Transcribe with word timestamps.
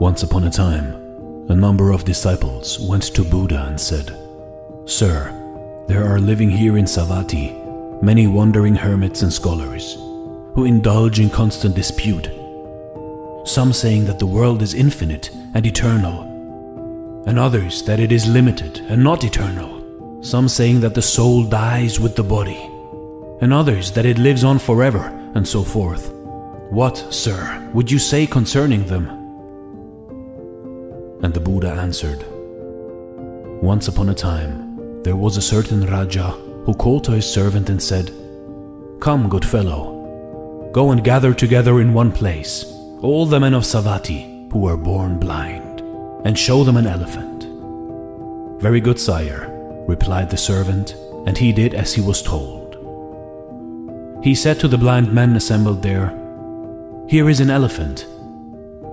Once 0.00 0.22
upon 0.22 0.44
a 0.44 0.50
time, 0.50 0.94
a 1.50 1.54
number 1.54 1.90
of 1.90 2.06
disciples 2.06 2.80
went 2.80 3.02
to 3.02 3.22
Buddha 3.22 3.66
and 3.68 3.78
said, 3.78 4.16
Sir, 4.86 5.30
there 5.88 6.10
are 6.10 6.18
living 6.18 6.48
here 6.48 6.78
in 6.78 6.86
Savatthi 6.86 8.02
many 8.02 8.26
wandering 8.26 8.74
hermits 8.74 9.20
and 9.20 9.30
scholars 9.30 9.96
who 10.54 10.64
indulge 10.64 11.20
in 11.20 11.28
constant 11.28 11.74
dispute. 11.74 12.30
Some 13.44 13.74
saying 13.74 14.06
that 14.06 14.18
the 14.18 14.26
world 14.26 14.62
is 14.62 14.72
infinite 14.72 15.28
and 15.52 15.66
eternal, 15.66 16.22
and 17.26 17.38
others 17.38 17.82
that 17.82 18.00
it 18.00 18.10
is 18.10 18.26
limited 18.26 18.78
and 18.88 19.04
not 19.04 19.22
eternal. 19.22 20.22
Some 20.22 20.48
saying 20.48 20.80
that 20.80 20.94
the 20.94 21.02
soul 21.02 21.44
dies 21.44 22.00
with 22.00 22.16
the 22.16 22.22
body, 22.22 22.70
and 23.42 23.52
others 23.52 23.92
that 23.92 24.06
it 24.06 24.16
lives 24.16 24.44
on 24.44 24.60
forever, 24.60 25.08
and 25.34 25.46
so 25.46 25.62
forth. 25.62 26.10
What, 26.70 26.96
sir, 27.12 27.70
would 27.74 27.90
you 27.90 27.98
say 27.98 28.26
concerning 28.26 28.86
them? 28.86 29.19
And 31.22 31.34
the 31.34 31.40
Buddha 31.40 31.70
answered 31.70 32.24
Once 33.62 33.88
upon 33.88 34.08
a 34.08 34.14
time, 34.14 35.02
there 35.02 35.16
was 35.16 35.36
a 35.36 35.42
certain 35.42 35.86
Raja 35.86 36.30
who 36.64 36.74
called 36.74 37.04
to 37.04 37.12
his 37.12 37.30
servant 37.30 37.70
and 37.70 37.82
said, 37.82 38.12
Come, 39.00 39.28
good 39.28 39.44
fellow, 39.44 40.70
go 40.72 40.90
and 40.90 41.04
gather 41.04 41.34
together 41.34 41.80
in 41.80 41.94
one 41.94 42.12
place 42.12 42.64
all 43.02 43.24
the 43.24 43.40
men 43.40 43.54
of 43.54 43.62
Savatthi 43.62 44.52
who 44.52 44.58
were 44.58 44.76
born 44.76 45.18
blind, 45.18 45.80
and 46.24 46.38
show 46.38 46.64
them 46.64 46.76
an 46.76 46.86
elephant. 46.86 47.44
Very 48.60 48.80
good, 48.80 48.98
sire, 48.98 49.48
replied 49.88 50.28
the 50.28 50.36
servant, 50.36 50.94
and 51.26 51.38
he 51.38 51.52
did 51.52 51.72
as 51.72 51.94
he 51.94 52.00
was 52.00 52.20
told. 52.20 52.76
He 54.22 54.34
said 54.34 54.60
to 54.60 54.68
the 54.68 54.76
blind 54.76 55.12
men 55.12 55.34
assembled 55.36 55.82
there, 55.82 56.08
Here 57.08 57.30
is 57.30 57.40
an 57.40 57.48
elephant. 57.48 58.06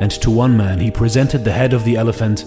And 0.00 0.10
to 0.10 0.30
one 0.30 0.56
man 0.56 0.78
he 0.78 0.90
presented 0.90 1.44
the 1.44 1.52
head 1.52 1.72
of 1.72 1.84
the 1.84 1.96
elephant, 1.96 2.44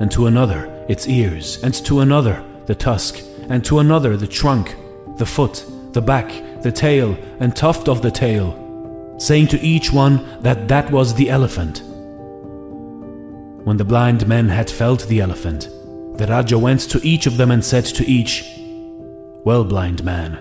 and 0.00 0.10
to 0.12 0.26
another 0.26 0.70
its 0.88 1.06
ears, 1.06 1.62
and 1.62 1.74
to 1.86 2.00
another 2.00 2.44
the 2.66 2.74
tusk, 2.74 3.22
and 3.48 3.64
to 3.64 3.78
another 3.78 4.16
the 4.16 4.26
trunk, 4.26 4.76
the 5.18 5.26
foot, 5.26 5.64
the 5.92 6.02
back, 6.02 6.28
the 6.62 6.72
tail, 6.72 7.16
and 7.40 7.54
tuft 7.54 7.88
of 7.88 8.02
the 8.02 8.10
tail, 8.10 9.14
saying 9.18 9.46
to 9.48 9.60
each 9.60 9.92
one 9.92 10.40
that 10.42 10.68
that 10.68 10.90
was 10.90 11.14
the 11.14 11.30
elephant. 11.30 11.82
When 13.64 13.76
the 13.76 13.84
blind 13.84 14.26
men 14.26 14.48
had 14.48 14.70
felt 14.70 15.06
the 15.06 15.20
elephant, 15.20 15.68
the 16.18 16.26
Raja 16.28 16.58
went 16.58 16.80
to 16.90 17.00
each 17.02 17.26
of 17.26 17.36
them 17.36 17.50
and 17.50 17.64
said 17.64 17.84
to 17.86 18.04
each, 18.06 18.44
Well, 19.44 19.64
blind 19.64 20.04
man, 20.04 20.38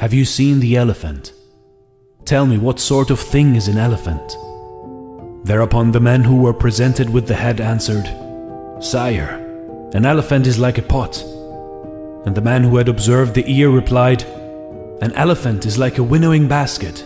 have 0.00 0.14
you 0.14 0.24
seen 0.24 0.60
the 0.60 0.76
elephant? 0.76 1.32
Tell 2.24 2.46
me 2.46 2.58
what 2.58 2.80
sort 2.80 3.10
of 3.10 3.20
thing 3.20 3.54
is 3.54 3.68
an 3.68 3.76
elephant? 3.76 4.36
Thereupon 5.44 5.92
the 5.92 6.00
men 6.00 6.24
who 6.24 6.36
were 6.36 6.54
presented 6.54 7.10
with 7.10 7.26
the 7.26 7.34
head 7.34 7.60
answered, 7.60 8.06
Sire, 8.82 9.40
an 9.92 10.06
elephant 10.06 10.46
is 10.46 10.58
like 10.58 10.78
a 10.78 10.82
pot. 10.82 11.22
And 12.24 12.34
the 12.34 12.40
man 12.40 12.64
who 12.64 12.78
had 12.78 12.88
observed 12.88 13.34
the 13.34 13.44
ear 13.46 13.68
replied, 13.68 14.22
An 15.02 15.12
elephant 15.12 15.66
is 15.66 15.76
like 15.76 15.98
a 15.98 16.02
winnowing 16.02 16.48
basket. 16.48 17.04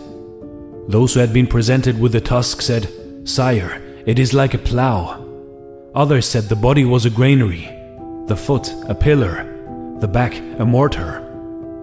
Those 0.87 1.15
who 1.15 1.21
had 1.21 1.33
been 1.33 1.49
presented 1.49 1.99
with 1.99 2.13
the 2.13 2.21
tusk 2.21 2.63
said, 2.63 2.89
Sire, 3.25 3.83
it 4.07 4.21
is 4.21 4.33
like 4.33 4.55
a 4.55 4.59
plough. 4.59 5.25
Others 5.97 6.29
said 6.29 6.45
the 6.45 6.55
body 6.55 6.85
was 6.85 7.07
a 7.07 7.11
granary, 7.11 7.69
the 8.27 8.37
foot 8.37 8.73
a 8.89 8.95
pillar, 8.95 9.45
the 9.99 10.07
back 10.07 10.39
a 10.61 10.65
mortar, 10.65 11.25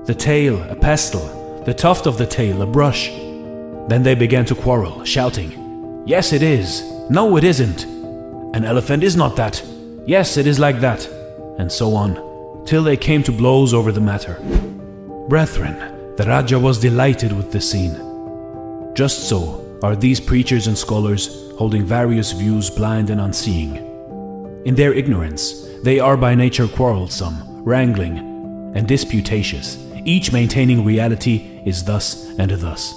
the 0.06 0.16
tail 0.16 0.64
a 0.70 0.76
pestle, 0.76 1.64
the 1.66 1.74
tuft 1.74 2.06
of 2.06 2.18
the 2.18 2.26
tail 2.26 2.62
a 2.62 2.66
brush. 2.66 3.10
Then 3.90 4.04
they 4.04 4.16
began 4.16 4.46
to 4.46 4.56
quarrel, 4.56 5.04
shouting, 5.04 5.65
Yes, 6.06 6.34
it 6.34 6.44
is. 6.44 6.84
No, 7.10 7.36
it 7.36 7.44
isn't. 7.44 7.84
An 8.56 8.64
elephant 8.64 9.04
is 9.04 9.16
not 9.16 9.36
that. 9.38 9.64
Yes, 10.06 10.38
it 10.38 10.46
is 10.46 10.60
like 10.60 10.80
that. 10.82 11.08
And 11.58 11.72
so 11.72 11.96
on, 11.96 12.64
till 12.66 12.84
they 12.84 12.96
came 12.96 13.24
to 13.24 13.32
blows 13.32 13.74
over 13.74 13.92
the 13.92 14.02
matter. 14.02 14.36
Brethren, 15.28 16.16
the 16.16 16.26
Raja 16.26 16.60
was 16.60 16.80
delighted 16.80 17.32
with 17.32 17.52
the 17.52 17.60
scene. 17.60 17.96
Just 18.94 19.28
so 19.28 19.80
are 19.82 19.96
these 19.96 20.20
preachers 20.20 20.68
and 20.68 20.78
scholars 20.78 21.52
holding 21.58 21.84
various 21.84 22.32
views 22.34 22.70
blind 22.70 23.10
and 23.10 23.20
unseeing. 23.20 23.78
In 24.66 24.76
their 24.76 24.94
ignorance, 24.94 25.68
they 25.84 26.00
are 26.00 26.18
by 26.18 26.36
nature 26.36 26.68
quarrelsome, 26.68 27.64
wrangling, 27.64 28.20
and 28.76 28.88
disputatious, 28.88 29.78
each 30.06 30.32
maintaining 30.32 30.86
reality 30.86 31.62
is 31.66 31.84
thus 31.84 32.30
and 32.38 32.52
thus. 32.52 32.94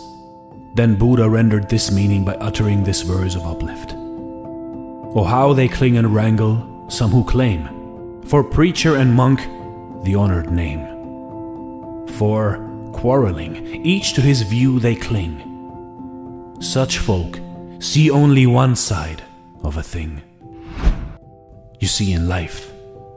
Then 0.79 0.95
Buddha 0.95 1.29
rendered 1.29 1.69
this 1.69 1.91
meaning 1.91 2.25
by 2.25 2.35
uttering 2.35 2.85
this 2.85 3.03
verse 3.03 3.35
of 3.35 3.45
uplift. 3.45 3.95
Oh, 3.97 5.25
how 5.27 5.53
they 5.53 5.67
cling 5.67 5.99
and 5.99 6.15
wrangle, 6.15 6.87
some 6.89 7.11
who 7.11 7.25
claim, 7.25 8.23
for 8.27 8.45
preacher 8.45 8.95
and 8.95 9.13
monk, 9.13 9.41
the 10.05 10.15
honored 10.15 10.53
name. 10.53 10.87
For 12.11 12.65
quarreling, 12.93 13.85
each 13.85 14.13
to 14.13 14.21
his 14.21 14.43
view 14.43 14.79
they 14.79 14.95
cling. 14.95 15.43
Such 16.61 16.99
folk 16.99 17.41
see 17.81 18.09
only 18.09 18.47
one 18.47 18.77
side 18.77 19.25
of 19.65 19.79
a 19.79 19.83
thing. 19.83 20.23
You 21.81 21.89
see, 21.89 22.13
in 22.13 22.29
life, 22.29 22.71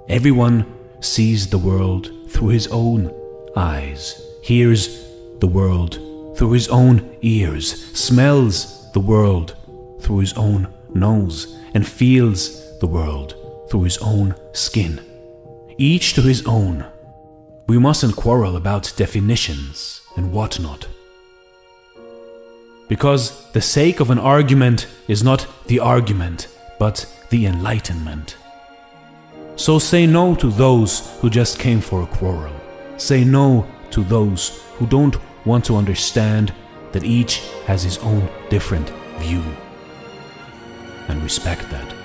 everyone 0.09 0.65
sees 0.99 1.47
the 1.47 1.59
world 1.59 2.09
through 2.27 2.49
his 2.49 2.67
own 2.69 3.13
eyes, 3.55 4.19
hears 4.41 5.05
the 5.41 5.51
world 5.59 5.99
through 6.41 6.53
his 6.53 6.69
own 6.69 7.15
ears, 7.21 7.95
smells 7.95 8.91
the 8.93 8.99
world 8.99 9.55
through 10.01 10.17
his 10.17 10.33
own 10.33 10.67
nose, 10.91 11.55
and 11.75 11.87
feels 11.87 12.79
the 12.79 12.87
world 12.87 13.35
through 13.69 13.83
his 13.83 13.99
own 13.99 14.33
skin. 14.51 14.99
Each 15.77 16.15
to 16.15 16.21
his 16.23 16.43
own. 16.47 16.83
We 17.67 17.77
mustn't 17.77 18.15
quarrel 18.15 18.55
about 18.55 18.91
definitions 18.97 20.01
and 20.17 20.31
whatnot. 20.31 20.87
Because 22.87 23.51
the 23.51 23.61
sake 23.61 23.99
of 23.99 24.09
an 24.09 24.17
argument 24.17 24.87
is 25.07 25.23
not 25.23 25.45
the 25.67 25.79
argument, 25.79 26.47
but 26.79 27.05
the 27.29 27.45
enlightenment. 27.45 28.35
So 29.57 29.77
say 29.77 30.07
no 30.07 30.33
to 30.33 30.49
those 30.49 31.07
who 31.19 31.29
just 31.29 31.59
came 31.59 31.81
for 31.81 32.01
a 32.01 32.07
quarrel. 32.07 32.55
Say 32.97 33.23
no 33.23 33.67
to 33.91 34.03
those 34.03 34.59
who 34.79 34.87
don't 34.87 35.15
want 35.45 35.65
to 35.65 35.75
understand 35.75 36.53
that 36.91 37.03
each 37.03 37.41
has 37.65 37.83
his 37.83 37.97
own 37.99 38.29
different 38.49 38.89
view. 39.19 39.43
And 41.07 41.21
respect 41.23 41.69
that. 41.69 42.00